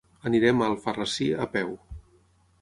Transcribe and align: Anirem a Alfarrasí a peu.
Anirem 0.29 0.63
a 0.63 0.69
Alfarrasí 0.71 1.29
a 1.45 1.47
peu. 1.59 1.71